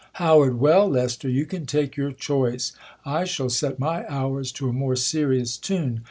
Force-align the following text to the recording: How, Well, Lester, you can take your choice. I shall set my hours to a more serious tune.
How, 0.13 0.49
Well, 0.49 0.89
Lester, 0.89 1.29
you 1.29 1.45
can 1.45 1.67
take 1.67 1.95
your 1.95 2.11
choice. 2.11 2.71
I 3.05 3.23
shall 3.23 3.51
set 3.51 3.77
my 3.77 4.03
hours 4.09 4.51
to 4.53 4.67
a 4.67 4.73
more 4.73 4.95
serious 4.95 5.57
tune. 5.57 5.99